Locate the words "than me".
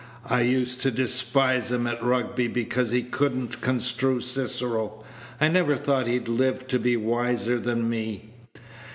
7.59-8.31